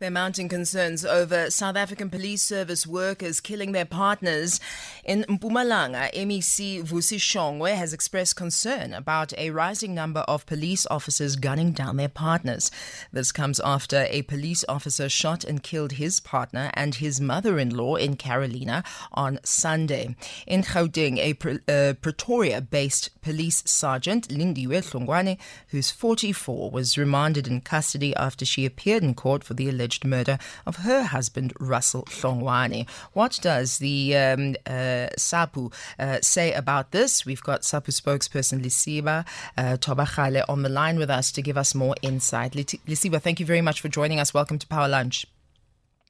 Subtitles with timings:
[0.00, 4.58] They're mounting concerns over South African police service workers killing their partners.
[5.04, 11.36] In Mpumalanga, MEC Vusi Shongwe has expressed concern about a rising number of police officers
[11.36, 12.72] gunning down their partners.
[13.12, 18.16] This comes after a police officer shot and killed his partner and his mother-in-law in
[18.16, 20.16] Carolina on Sunday.
[20.44, 25.38] In Gauteng, a uh, Pretoria-based police sergeant, Lindiwe Hlongwane,
[25.68, 30.04] who's 44, was remanded in custody after she appeared in court for the alleged alleged
[30.04, 32.88] murder of her husband, Russell Hlongwane.
[33.12, 37.26] What does the um, uh, SAPU uh, say about this?
[37.26, 39.26] We've got SAPU spokesperson Lesiba
[39.58, 42.52] uh, Thobakgale on the line with us to give us more insight.
[42.52, 44.32] Lesiba, thank you very much for joining us.
[44.32, 45.26] Welcome to Power Lunch.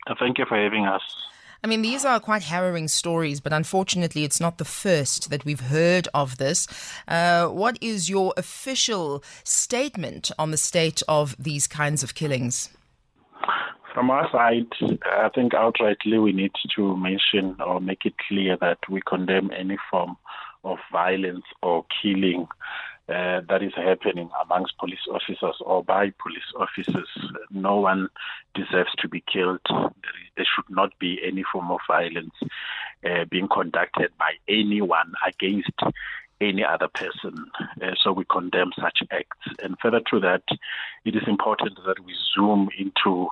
[0.07, 1.03] Uh, thank you for having us.
[1.65, 5.73] I mean, these are quite harrowing stories, but unfortunately, it's not the first that we've
[5.79, 6.69] heard of this.
[7.09, 12.69] Uh, what is your official statement on the state of these kinds of killings?
[13.95, 14.67] From our side,
[15.07, 19.79] I think outrightly we need to mention or make it clear that we condemn any
[19.89, 20.17] form
[20.65, 22.49] of violence or killing
[23.09, 27.09] uh, that is happening amongst police officers or by police officers.
[27.53, 28.09] No one
[28.55, 29.61] deserves to be killed.
[29.69, 32.35] There should not be any form of violence
[33.09, 35.79] uh, being conducted by anyone against
[36.41, 37.47] any other person.
[37.81, 39.63] Uh, so we condemn such acts.
[39.63, 40.43] And further to that,
[41.05, 43.29] it is important that we zoom into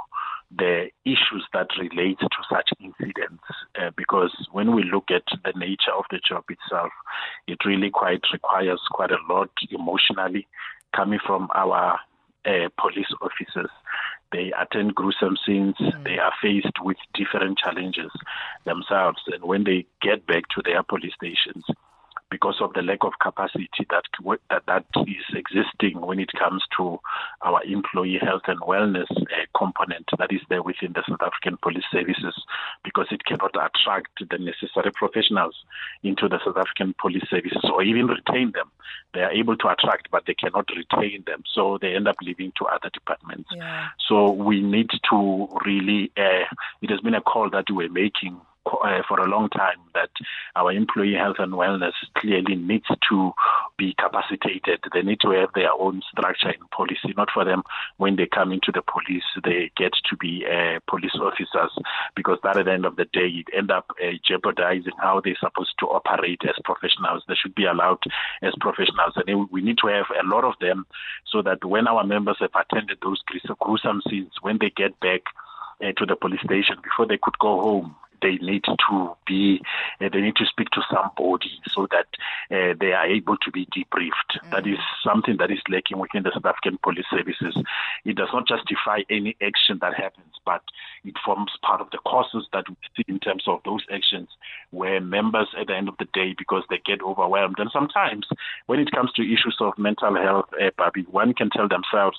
[1.62, 3.42] that relate to such incidents
[3.80, 6.90] uh, because when we look at the nature of the job itself,
[7.46, 10.46] it really quite requires quite a lot emotionally
[10.94, 11.98] coming from our
[12.44, 13.70] uh, police officers.
[14.32, 15.76] They attend gruesome scenes.
[15.80, 16.04] Mm.
[16.04, 18.10] They are faced with different challenges
[18.64, 19.18] themselves.
[19.26, 21.64] And when they get back to their police stations,
[22.32, 24.04] because of the lack of capacity that
[24.48, 26.98] that, that is existing when it comes to
[27.42, 31.84] our employee health and wellness uh, component that is there within the South African Police
[31.92, 32.34] Services,
[32.84, 35.54] because it cannot attract the necessary professionals
[36.02, 38.70] into the South African Police Services or even retain them.
[39.12, 42.52] They are able to attract, but they cannot retain them, so they end up leaving
[42.56, 43.50] to other departments.
[43.54, 43.88] Yeah.
[44.08, 46.10] So we need to really.
[46.16, 46.48] Uh,
[46.80, 50.10] it has been a call that we're making uh, for a long time that
[50.56, 53.32] our employee health and wellness clearly needs to
[53.76, 54.80] be capacitated.
[54.92, 57.62] They need to have their own structure and policy, not for them
[57.96, 61.72] when they come into the police, they get to be uh, police officers
[62.14, 65.36] because that at the end of the day, it end up uh, jeopardizing how they're
[65.40, 67.22] supposed to operate as professionals.
[67.28, 68.02] They should be allowed
[68.42, 69.14] as professionals.
[69.26, 70.86] And we need to have a lot of them
[71.30, 73.22] so that when our members have attended those
[73.58, 75.22] gruesome scenes, when they get back,
[75.82, 79.60] uh, to the police station before they could go home they need to be,
[80.00, 82.06] uh, they need to speak to somebody so that
[82.50, 84.32] uh, they are able to be debriefed.
[84.36, 84.50] Mm-hmm.
[84.50, 87.56] That is something that is lacking within the South African police services.
[88.04, 90.62] It does not justify any action that happens, but
[91.04, 94.28] it forms part of the causes that we see in terms of those actions
[94.70, 97.56] where members at the end of the day, because they get overwhelmed.
[97.58, 98.26] And sometimes
[98.66, 102.18] when it comes to issues of mental health, uh, Bobby, one can tell themselves,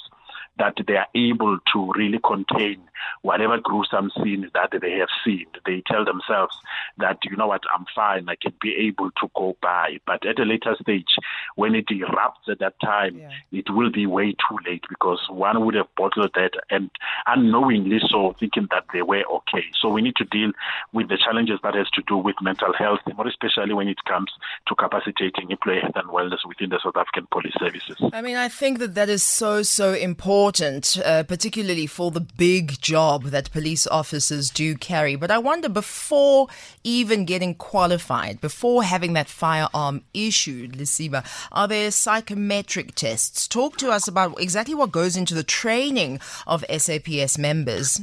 [0.57, 2.79] that they are able to really contain
[3.21, 5.45] whatever gruesome scene that they have seen.
[5.65, 6.55] They tell themselves
[6.97, 9.97] that, you know what, I'm fine, I can be able to go by.
[10.05, 11.15] But at a later stage,
[11.55, 13.29] when it erupts at that time, yeah.
[13.51, 16.89] it will be way too late because one would have bottled that and
[17.25, 19.65] unknowingly so thinking that they were okay.
[19.81, 20.51] So we need to deal
[20.93, 24.31] with the challenges that has to do with mental health, more especially when it comes
[24.67, 27.97] to capacitating employee health and wellness within the South African police services.
[28.13, 32.19] I mean, I think that that is so, so important important, uh, particularly for the
[32.19, 35.15] big job that police officers do carry.
[35.15, 36.49] But I wonder, before
[36.83, 43.47] even getting qualified, before having that firearm issued, Lesiba, are there psychometric tests?
[43.47, 48.01] Talk to us about exactly what goes into the training of SAPS members.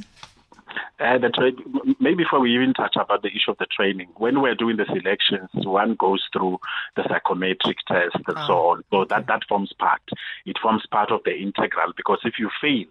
[0.99, 4.41] Uh, the tra- maybe before we even touch about the issue of the training, when
[4.41, 6.59] we're doing the selections, one goes through
[6.95, 8.47] the psychometric test and oh.
[8.47, 8.83] so on.
[8.91, 10.01] So that, that forms part.
[10.45, 12.85] It forms part of the integral because if you fail,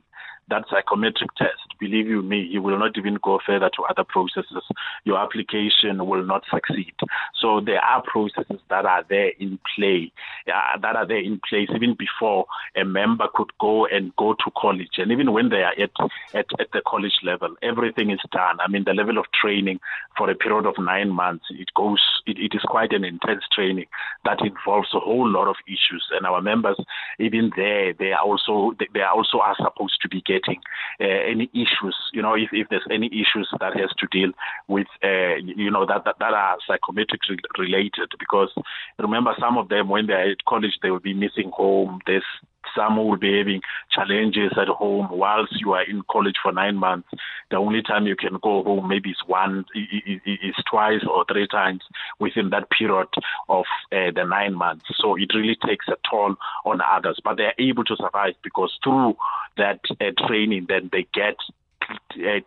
[0.51, 4.65] that psychometric test, believe you me, you will not even go further to other processes.
[5.05, 6.93] Your application will not succeed.
[7.41, 10.13] So there are processes that are there in play,
[10.47, 14.51] uh, that are there in place even before a member could go and go to
[14.57, 14.99] college.
[14.99, 15.91] And even when they are at,
[16.35, 18.59] at, at the college level, everything is done.
[18.61, 19.79] I mean, the level of training
[20.19, 23.87] for a period of nine months, it goes, it, it is quite an intense training
[24.25, 26.05] that involves a whole lot of issues.
[26.11, 26.77] And our members,
[27.19, 30.61] even there, they are also, they, they are also are supposed to be getting getting
[31.01, 31.97] uh, any issues.
[32.13, 34.33] You know, if, if there's any issues that has to deal
[34.69, 37.21] with, uh, you know, that, that, that are psychometric
[37.59, 38.11] related.
[38.19, 38.51] Because
[38.99, 42.01] remember, some of them when they're at college, they will be missing home.
[42.07, 42.25] There's
[42.75, 47.09] some will be having challenges at home whilst you are in college for nine months.
[47.51, 51.83] The only time you can go home maybe is one, is twice or three times
[52.19, 53.09] within that period
[53.49, 54.85] of uh, the nine months.
[54.97, 58.77] So it really takes a toll on others, but they are able to survive because
[58.83, 59.17] through
[59.57, 61.37] that uh, training, then they get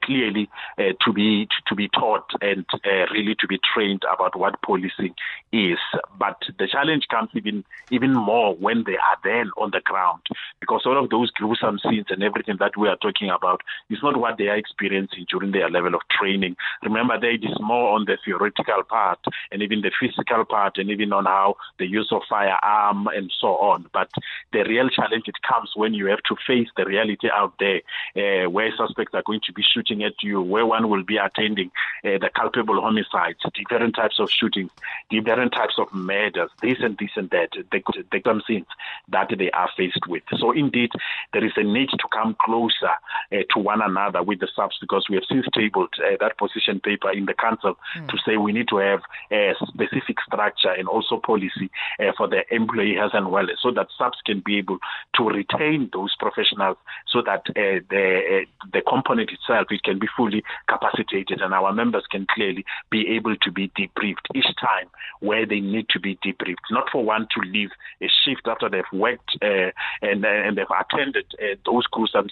[0.04, 4.62] clearly uh, to be to be taught and uh, really to be trained about what
[4.62, 5.16] policing
[5.52, 5.78] is.
[6.18, 10.22] But the challenge comes even even more when they are then on the ground,
[10.60, 14.18] because all of those gruesome scenes and everything that we are talking about is not
[14.18, 16.56] what they are experiencing during their level of training.
[16.84, 19.20] Remember, there it is more on the theoretical part
[19.52, 23.50] and even the physical part, and even on how the use of firearm and so
[23.58, 23.86] on.
[23.94, 24.10] But
[24.52, 27.82] the real challenge it comes when you have to face the reality out there,
[28.16, 31.72] uh, where suspects are going to be shooting at you, where one will be attending
[32.06, 34.72] uh, the culpable homicides, different types of shootings,
[35.10, 37.82] different types of murders, this and this and that, the,
[38.12, 38.68] the scenes
[39.10, 40.24] that they are faced with.
[40.38, 40.92] So indeed,
[41.34, 42.94] there is a need to come closer
[43.32, 46.80] uh, to one another with the SAPS because we have since tabled uh, that position
[46.80, 48.08] paper in the council mm.
[48.10, 49.02] to say we need to have
[49.32, 51.70] a specific structure and also policy
[52.00, 54.78] uh, for the employee health and wellness so that SAPS can be able
[55.16, 56.78] to retain those professionals
[57.08, 61.54] so that uh, the, uh, the component unit itself, it can be fully capacitated and
[61.54, 64.90] our members can clearly be able to be debriefed each time
[65.20, 66.72] where they need to be debriefed.
[66.72, 67.70] Not for one to leave
[68.02, 69.72] a shift after they've worked uh,
[70.02, 71.86] and, uh, and they've attended uh, those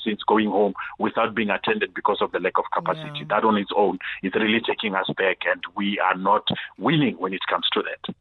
[0.03, 3.19] scenes going home without being attended because of the lack of capacity.
[3.19, 3.25] Yeah.
[3.29, 6.47] That on its own is really taking us back and we are not
[6.77, 8.15] willing when it comes to that.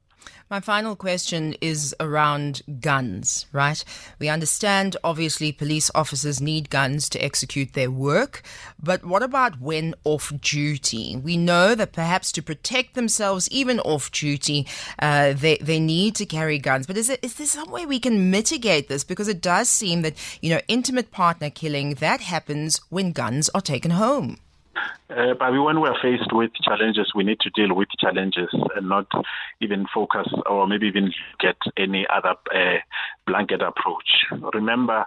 [0.50, 3.84] My final question is around guns, right?
[4.19, 8.43] We understand obviously police officers need guns to execute their work,
[8.82, 11.14] but what about when off duty?
[11.17, 14.67] We know that perhaps to protect themselves, even off duty,
[14.99, 16.88] uh, they, they need to carry guns.
[16.88, 19.05] But is, it, is there some way we can mitigate this?
[19.05, 23.61] Because it does seem that, you know, intimate partner killing, that happens when guns are
[23.61, 24.38] taken home.
[25.11, 29.07] Uh, but when we're faced with challenges, we need to deal with challenges and not
[29.61, 32.79] even focus or maybe even get any other uh,
[33.27, 34.27] blanket approach.
[34.55, 35.05] Remember,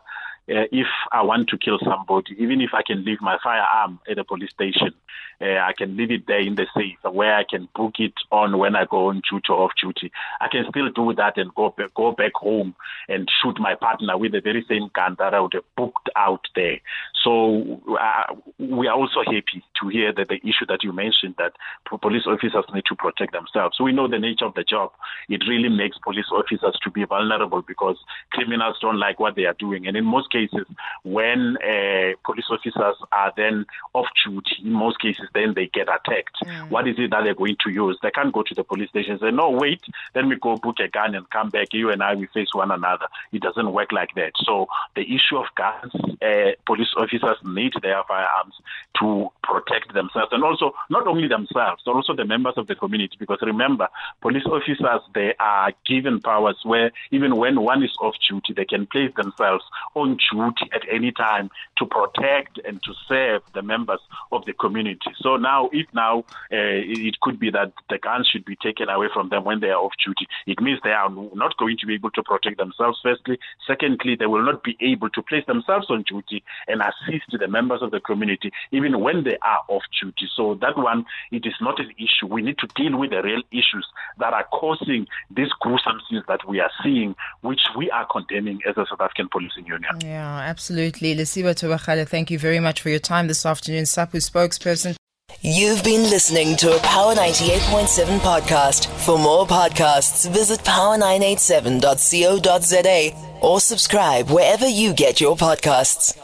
[0.49, 4.17] uh, if I want to kill somebody, even if I can leave my firearm at
[4.17, 4.93] a police station,
[5.41, 8.57] uh, I can leave it there in the safe where I can book it on
[8.57, 10.11] when I go on duty or off duty.
[10.41, 12.75] I can still do that and go back, go back home
[13.07, 16.45] and shoot my partner with the very same gun that I would have booked out
[16.55, 16.79] there.
[17.23, 21.53] So uh, we are also happy to hear that the issue that you mentioned that
[22.01, 23.79] police officers need to protect themselves.
[23.79, 24.91] We know the nature of the job.
[25.29, 27.97] It really makes police officers to be vulnerable because
[28.31, 29.87] criminals don't like what they are doing.
[29.87, 30.67] And in most cases,
[31.03, 36.35] when uh, police officers are then off duty, in most cases, then they get attacked.
[36.45, 36.69] Mm.
[36.69, 37.97] What is it that they're going to use?
[38.03, 39.81] They can't go to the police station and say, no, wait,
[40.13, 41.67] let me go book a gun and come back.
[41.71, 43.07] You and I, we face one another.
[43.31, 44.33] It doesn't work like that.
[44.43, 48.55] So the issue of guns, uh, police officers officers need their firearms
[48.99, 53.15] to protect themselves and also not only themselves, but also the members of the community.
[53.19, 53.87] Because remember,
[54.21, 58.85] police officers, they are given powers where even when one is off duty, they can
[58.87, 59.63] place themselves
[59.95, 63.99] on duty at any time to protect and to serve the members
[64.31, 65.11] of the community.
[65.17, 66.19] So now, if now
[66.51, 69.69] uh, it could be that the guns should be taken away from them when they
[69.69, 72.99] are off duty, it means they are not going to be able to protect themselves,
[73.01, 73.39] firstly.
[73.65, 77.81] Secondly, they will not be able to place themselves on duty and assist the members
[77.81, 80.27] of the community even when they are off duty.
[80.35, 82.27] So that one, it is not an issue.
[82.27, 83.87] We need to deal with the real issues
[84.19, 88.77] that are causing these gruesome scenes that we are seeing, which we are condemning as
[88.77, 89.91] a South African Policing Union.
[90.01, 91.15] Yeah, absolutely.
[91.15, 93.83] Lesiba Thobakgale, thank you very much for your time this afternoon.
[93.83, 94.95] SAPU spokesperson.
[95.41, 98.85] You've been listening to a Power 98.7 podcast.
[99.05, 106.17] For more podcasts, visit power987.co.za or subscribe wherever you get your podcasts.